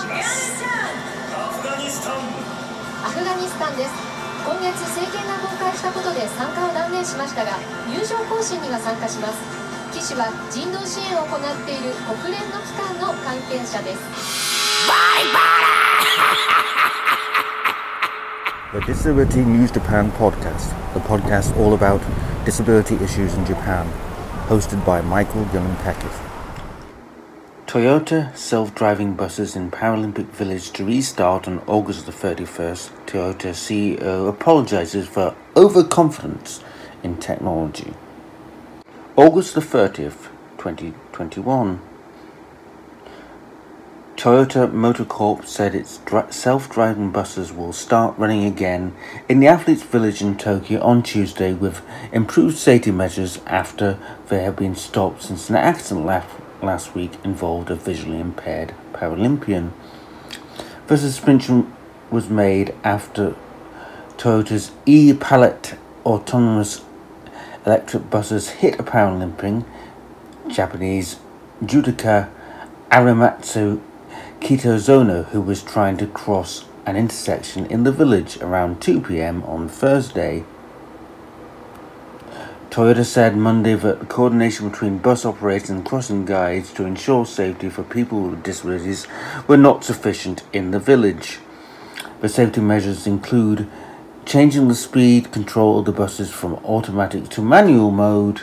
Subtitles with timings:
[0.00, 2.16] しますアフガニスタン
[3.04, 3.92] アフガニスタンです
[4.40, 7.52] 今月政権が崩壊したことで参加を断念しましたが
[7.84, 9.36] 入場行進には参加します
[9.92, 14.00] 騎士は人道支援を行っている国連の機関の関係者です
[14.88, 15.80] バイバイ
[18.72, 22.00] The Disability News Japan podcast, the podcast all about
[22.44, 23.84] disability issues in Japan,
[24.46, 26.29] hosted by Michael Gillenpackett.
[27.70, 32.90] Toyota self-driving buses in Paralympic Village to restart on August the 31st.
[33.06, 36.64] Toyota CEO apologizes for overconfidence
[37.04, 37.94] in technology.
[39.14, 41.80] August the 30th, 2021.
[44.16, 46.00] Toyota Motor Corp said its
[46.30, 48.96] self-driving buses will start running again
[49.28, 54.56] in the athletes' village in Tokyo on Tuesday with improved safety measures after they have
[54.56, 59.72] been stopped since an accident last last week involved a visually impaired Paralympian.
[60.86, 61.72] The suspension
[62.10, 63.36] was made after
[64.16, 66.84] Toyota's e-Palette autonomous
[67.64, 69.64] electric buses hit a Paralympian,
[70.48, 71.18] Japanese
[71.62, 72.30] judoka
[72.90, 73.80] Aramitsu
[74.40, 79.68] Kitazono, who was trying to cross an intersection in the village around 2 pm on
[79.68, 80.44] Thursday.
[82.70, 87.82] Toyota said Monday that coordination between bus operators and crossing guides to ensure safety for
[87.82, 89.08] people with disabilities
[89.48, 91.40] were not sufficient in the village.
[92.20, 93.68] The safety measures include
[94.24, 98.42] changing the speed control of the buses from automatic to manual mode,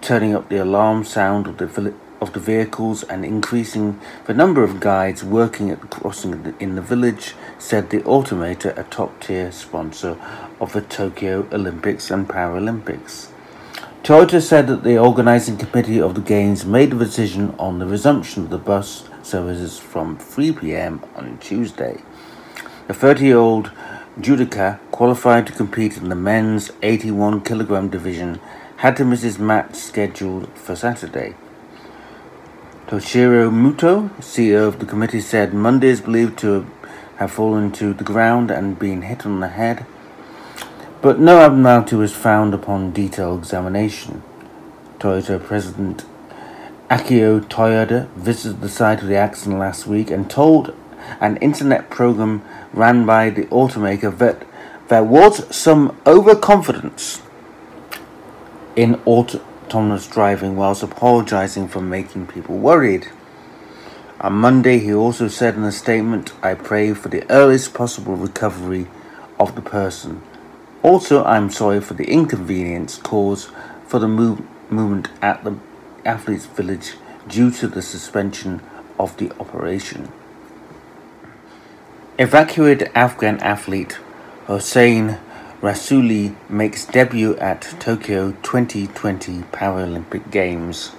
[0.00, 4.80] turning up the alarm sound of the of the vehicles and increasing the number of
[4.80, 10.16] guides working at the crossing in the village, said the automaker, a top tier sponsor
[10.58, 13.35] of the Tokyo Olympics and Paralympics.
[14.06, 18.44] Toyota said that the organising committee of the Games made a decision on the resumption
[18.44, 22.00] of the bus services from 3 pm on Tuesday.
[22.86, 23.72] The 30 year old
[24.20, 28.38] judoka qualified to compete in the men's 81 kg division
[28.76, 31.34] had to miss his match scheduled for Saturday.
[32.86, 36.64] Toshiro Muto, CEO of the committee, said Monday is believed to
[37.16, 39.84] have fallen to the ground and been hit on the head
[41.02, 44.22] but no abnormality was found upon detailed examination.
[44.98, 46.04] Toyota President
[46.90, 50.74] Akio Toyoda visited the site of the accident last week and told
[51.20, 52.42] an internet program
[52.72, 54.46] ran by the automaker that
[54.88, 57.22] there was some overconfidence
[58.74, 63.08] in autonomous driving whilst apologizing for making people worried.
[64.20, 68.86] On Monday, he also said in a statement, I pray for the earliest possible recovery
[69.38, 70.22] of the person
[70.86, 73.50] also, I'm sorry for the inconvenience caused
[73.88, 75.56] for the move- movement at the
[76.04, 76.92] athletes' village
[77.26, 78.60] due to the suspension
[78.96, 80.12] of the operation.
[82.20, 83.98] Evacuated Afghan athlete
[84.46, 85.18] Hossein
[85.60, 90.92] Rasuli makes debut at Tokyo 2020 Paralympic Games.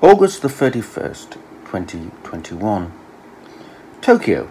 [0.00, 1.32] August the 31st,
[1.64, 2.92] 2021.
[4.00, 4.48] Tokyo.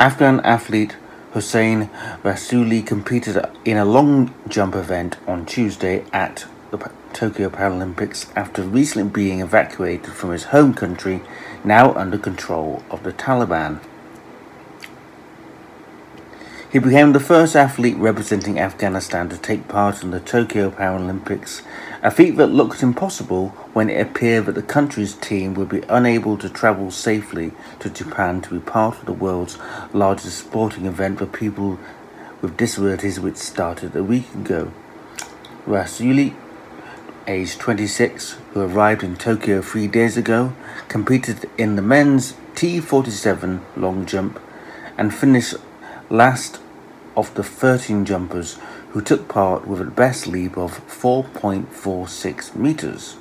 [0.00, 0.96] Afghan athlete
[1.36, 1.90] Hossein
[2.22, 6.78] Rasuli competed in a long jump event on Tuesday at the
[7.12, 11.20] Tokyo Paralympics after recently being evacuated from his home country,
[11.62, 13.80] now under control of the Taliban.
[16.76, 21.62] He became the first athlete representing Afghanistan to take part in the Tokyo Paralympics,
[22.02, 26.36] a feat that looked impossible when it appeared that the country's team would be unable
[26.36, 29.56] to travel safely to Japan to be part of the world's
[29.94, 31.78] largest sporting event for people
[32.42, 34.70] with disabilities, which started a week ago.
[35.66, 36.34] Rasuli,
[37.26, 40.52] aged 26, who arrived in Tokyo three days ago,
[40.88, 44.38] competed in the men's T47 long jump
[44.98, 45.54] and finished
[46.10, 46.60] last
[47.16, 48.58] of the 13 jumpers
[48.90, 53.16] who took part with a best leap of 4.46 meters.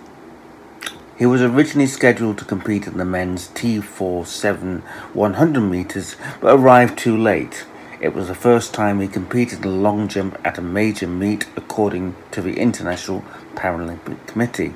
[1.17, 7.15] He was originally scheduled to compete in the men's T47 100 meters but arrived too
[7.15, 7.65] late.
[8.01, 12.15] It was the first time he competed in long jump at a major meet according
[12.31, 13.23] to the International
[13.55, 14.73] Paralympic Committee.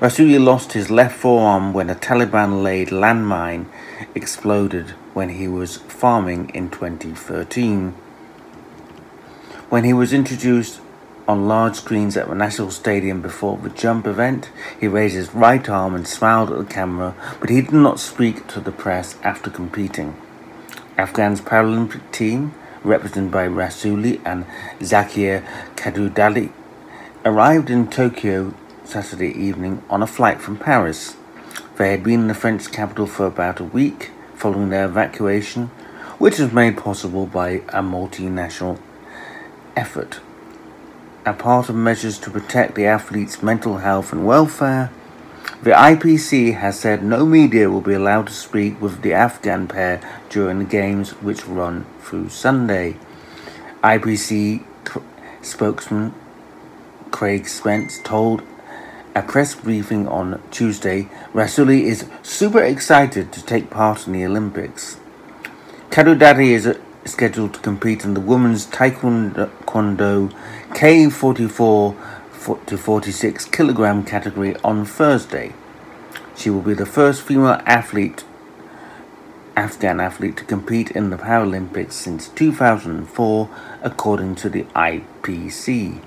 [0.00, 3.66] Rasuli lost his left forearm when a Taliban laid landmine
[4.14, 7.94] exploded when he was farming in 2013.
[9.68, 10.80] When he was introduced
[11.26, 14.48] on large screens at the National Stadium before the jump event,
[14.78, 18.46] he raised his right arm and smiled at the camera, but he did not speak
[18.46, 20.14] to the press after competing.
[20.96, 22.54] Afghan's Paralympic team,
[22.84, 24.46] represented by Rasuli and
[24.78, 26.52] Zakia Khudadadi,
[27.24, 28.54] arrived in Tokyo
[28.84, 31.16] Saturday evening on a flight from Paris.
[31.76, 35.72] They had been in the French capital for about a week following their evacuation,
[36.18, 38.78] which was made possible by a multinational
[39.76, 40.20] effort.
[41.24, 44.90] A part of measures to protect the athletes' mental health and welfare,
[45.62, 50.00] the IPC has said no media will be allowed to speak with the Afghan pair
[50.28, 52.96] during the games which run through Sunday.
[53.82, 54.64] IPC
[55.42, 56.14] spokesman
[57.10, 58.42] Craig Spence told
[59.14, 64.98] a press briefing on Tuesday, Rasuli is super excited to take part in the Olympics.
[65.88, 66.76] Khudadadi is
[67.08, 69.50] scheduled to compete in the women's Taekwondo
[70.70, 75.52] K44 to 46 kilogram category on Thursday.
[76.36, 78.24] She will be the first female athlete,
[79.56, 83.48] Afghan athlete, to compete in the Paralympics since 2004,
[83.82, 86.00] according to the IPC.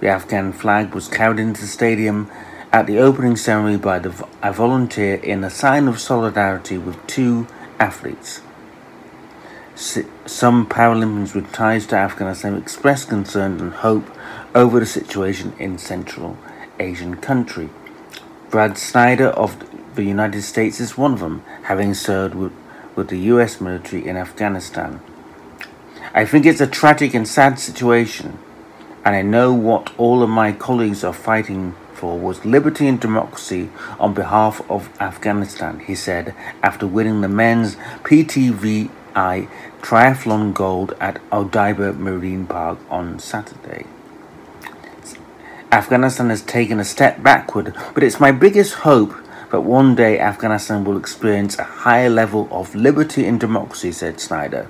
[0.00, 2.30] The Afghan flag was carried into the stadium
[2.72, 7.46] at the opening ceremony by the, a volunteer in a sign of solidarity with two
[7.78, 8.40] athletes.
[9.76, 14.06] Some Paralympians with ties to Afghanistan expressed concern and hope
[14.54, 16.38] over the situation in Central
[16.78, 17.70] Asian country.
[18.50, 19.56] Brad Snyder of
[19.96, 22.52] the United States is one of them, having served with,
[22.94, 25.00] with the US military in Afghanistan.
[26.14, 28.38] I think it's a tragic and sad situation
[29.04, 33.70] and I know what all of my colleagues are fighting for was liberty and democracy
[33.98, 37.76] on behalf of Afghanistan, he said after winning the men's
[39.14, 39.48] PTVI
[39.80, 43.86] triathlon gold at Odaiba Marine Park on Saturday.
[45.70, 49.14] Afghanistan has taken a step backward, but it's my biggest hope
[49.50, 54.68] that one day Afghanistan will experience a higher level of liberty and democracy, said Snyder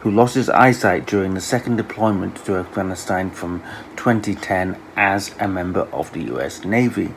[0.00, 3.60] who lost his eyesight during the second deployment to Afghanistan from
[3.96, 7.12] 2010 as a member of the US Navy.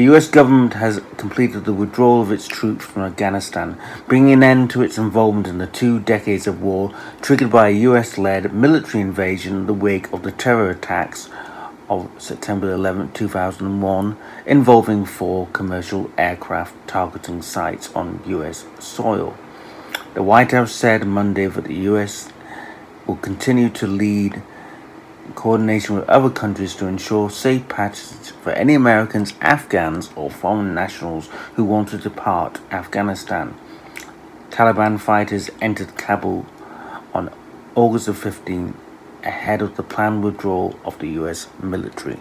[0.00, 3.76] The US government has completed the withdrawal of its troops from Afghanistan,
[4.08, 7.82] bringing an end to its involvement in the two decades of war triggered by a
[7.88, 11.28] US led military invasion in the wake of the terror attacks
[11.90, 14.16] of September 11, 2001,
[14.46, 19.36] involving four commercial aircraft targeting sites on US soil.
[20.14, 22.32] The White House said Monday that the U.S.
[23.06, 24.40] will continue to lead
[25.34, 31.28] coordination with other countries to ensure safe passage for any Americans, Afghans, or foreign nationals
[31.54, 33.54] who want to depart Afghanistan.
[34.50, 36.46] Taliban fighters entered Kabul
[37.14, 37.32] on
[37.74, 38.74] August 15
[39.22, 41.48] ahead of the planned withdrawal of the U.S.
[41.62, 42.18] military.